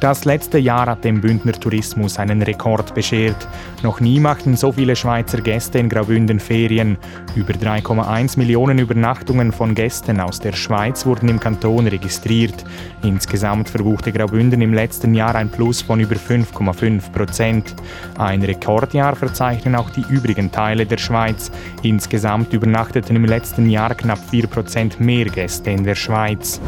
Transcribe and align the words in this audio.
Das 0.00 0.24
letzte 0.24 0.58
Jahr 0.58 0.86
hat 0.86 1.04
dem 1.04 1.20
Bündner 1.20 1.52
Tourismus 1.52 2.18
einen 2.18 2.42
Rekord 2.42 2.94
beschert. 2.94 3.48
Noch 3.82 4.00
nie 4.00 4.20
machten 4.20 4.56
so 4.56 4.72
viele 4.72 4.96
Schweizer 4.96 5.40
Gäste 5.40 5.78
in 5.78 5.88
Graubünden 5.88 6.40
Ferien. 6.40 6.98
Über 7.34 7.54
3,1 7.54 8.38
Millionen 8.38 8.78
Übernachtungen 8.78 9.52
von 9.52 9.74
Gästen 9.74 10.20
aus 10.20 10.40
der 10.40 10.52
Schweiz 10.52 11.06
wurden 11.06 11.28
im 11.28 11.40
Kanton 11.40 11.86
registriert. 11.86 12.64
Insgesamt 13.02 13.70
verbuchte 13.70 14.12
Graubünden 14.12 14.60
im 14.60 14.74
letzten 14.74 15.14
Jahr 15.14 15.34
ein 15.36 15.50
Plus 15.50 15.80
von 15.80 16.00
über 16.00 16.16
5,5 16.16 17.12
Prozent. 17.12 17.74
Ein 18.18 18.42
Rekordjahr 18.42 19.16
verzeichnen 19.16 19.74
auch 19.74 19.90
die 19.90 20.04
übrigen 20.08 20.50
Teile 20.50 20.86
der 20.86 20.98
Schweiz. 20.98 21.50
Insgesamt 21.82 22.52
übernachteten 22.52 23.16
im 23.16 23.24
letzten 23.24 23.70
Jahr 23.70 23.94
knapp 23.94 24.18
4 24.30 24.48
Prozent 24.48 25.00
mehr 25.00 25.26
Gäste 25.26 25.70
in 25.70 25.84
der 25.84 25.94
Schweiz. 25.94 26.60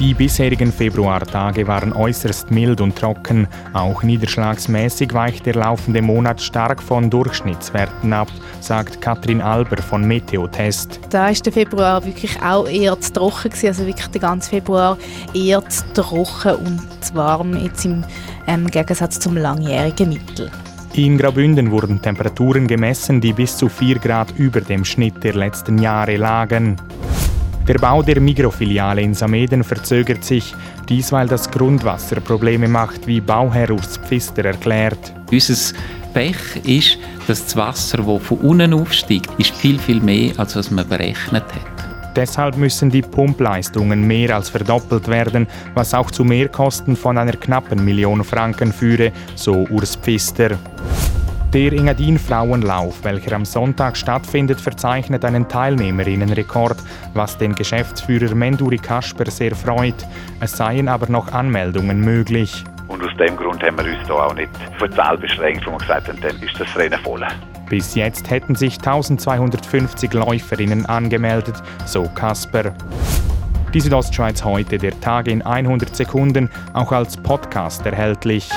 Die 0.00 0.12
bisherigen 0.12 0.72
Februartage 0.72 1.68
waren 1.68 1.92
äußerst 1.92 2.50
mild 2.50 2.80
und 2.80 2.96
trocken. 2.96 3.46
Auch 3.72 4.02
niederschlagsmäßig 4.02 5.14
weicht 5.14 5.46
der 5.46 5.54
laufende 5.54 6.02
Monat 6.02 6.42
stark 6.42 6.82
von 6.82 7.10
Durchschnittswerten 7.10 8.12
ab, 8.12 8.26
sagt 8.60 9.00
Katrin 9.00 9.40
Alber 9.40 9.80
von 9.80 10.04
Meteotest. 10.04 10.98
Da 11.10 11.28
ist 11.28 11.46
der 11.46 11.52
Februar 11.52 12.04
wirklich 12.04 12.42
auch 12.42 12.68
eher 12.68 13.00
zu 13.00 13.12
trocken 13.12 13.50
gewesen, 13.50 13.68
also 13.68 13.86
wirklich 13.86 14.08
der 14.08 14.20
ganze 14.20 14.50
Februar 14.50 14.98
eher 15.32 15.64
zu 15.68 15.84
trocken 15.94 16.56
und 16.56 16.80
zu 17.00 17.14
warm 17.14 17.56
jetzt 17.56 17.84
im 17.84 18.04
ähm, 18.48 18.66
Gegensatz 18.66 19.20
zum 19.20 19.36
langjährigen 19.36 20.08
Mittel. 20.08 20.50
In 20.94 21.18
Graubünden 21.18 21.70
wurden 21.70 22.02
Temperaturen 22.02 22.66
gemessen, 22.66 23.20
die 23.20 23.32
bis 23.32 23.56
zu 23.56 23.68
4 23.68 24.00
Grad 24.00 24.32
über 24.38 24.60
dem 24.60 24.84
Schnitt 24.84 25.22
der 25.22 25.34
letzten 25.34 25.78
Jahre 25.78 26.16
lagen. 26.16 26.80
Der 27.66 27.78
Bau 27.78 28.02
der 28.02 28.20
Mikrofiliale 28.20 29.00
in 29.00 29.14
Sameden 29.14 29.64
verzögert 29.64 30.22
sich, 30.22 30.54
dies 30.86 31.10
weil 31.12 31.26
das 31.26 31.50
Grundwasser 31.50 32.20
Probleme 32.20 32.68
macht, 32.68 33.06
wie 33.06 33.22
Bauherr 33.22 33.70
Urs 33.70 33.96
Pfister 33.96 34.44
erklärt. 34.44 35.14
Unser 35.32 35.74
Pech 36.12 36.56
ist, 36.64 36.98
dass 37.26 37.42
das 37.44 37.56
Wasser, 37.56 37.98
das 37.98 38.22
von 38.22 38.38
unten 38.40 38.74
aufsteigt, 38.74 39.30
ist 39.38 39.54
viel, 39.54 39.78
viel 39.78 40.00
mehr, 40.00 40.38
als 40.38 40.56
was 40.56 40.70
man 40.70 40.86
berechnet 40.86 41.44
hat. 41.44 42.14
Deshalb 42.14 42.58
müssen 42.58 42.90
die 42.90 43.02
Pumpleistungen 43.02 44.06
mehr 44.06 44.36
als 44.36 44.50
verdoppelt 44.50 45.08
werden, 45.08 45.46
was 45.72 45.94
auch 45.94 46.10
zu 46.10 46.22
Mehrkosten 46.22 46.94
von 46.94 47.16
einer 47.16 47.32
knappen 47.32 47.82
Million 47.82 48.22
Franken 48.22 48.74
führe, 48.74 49.10
so 49.34 49.66
Urs 49.70 49.96
Pfister. 49.96 50.58
Der 51.54 51.72
Engadin 51.72 52.18
Frauenlauf, 52.18 53.04
welcher 53.04 53.36
am 53.36 53.44
Sonntag 53.44 53.96
stattfindet, 53.96 54.60
verzeichnet 54.60 55.24
einen 55.24 55.48
Teilnehmerinnenrekord, 55.48 56.76
was 57.12 57.38
den 57.38 57.54
Geschäftsführer 57.54 58.34
Menduri 58.34 58.76
Kasper 58.76 59.30
sehr 59.30 59.54
freut. 59.54 59.94
Es 60.40 60.56
seien 60.56 60.88
aber 60.88 61.08
noch 61.08 61.32
Anmeldungen 61.32 62.00
möglich. 62.00 62.64
Und 62.88 63.04
aus 63.04 63.16
dem 63.18 63.36
Grund 63.36 63.62
haben 63.62 63.78
wir 63.78 63.84
uns 63.84 64.08
da 64.08 64.14
auch 64.14 64.34
nicht 64.34 64.50
für 64.78 64.88
die 64.88 64.96
Zahl 64.96 65.16
beschränkt, 65.16 65.64
wo 65.64 65.70
wir 65.70 65.78
gesagt 65.78 66.08
haben, 66.08 66.20
dann 66.20 66.36
ist 66.42 66.58
das 66.58 66.76
Rennen 66.76 66.98
voll. 67.04 67.24
Bis 67.70 67.94
jetzt 67.94 68.28
hätten 68.30 68.56
sich 68.56 68.76
1250 68.78 70.12
Läuferinnen 70.12 70.86
angemeldet, 70.86 71.62
so 71.86 72.10
Kasper. 72.16 72.74
Die 73.72 73.80
Südostschweiz 73.80 74.42
heute, 74.42 74.78
der 74.78 74.98
Tag 74.98 75.28
in 75.28 75.40
100 75.40 75.94
Sekunden, 75.94 76.50
auch 76.72 76.90
als 76.90 77.16
Podcast 77.16 77.86
erhältlich. 77.86 78.50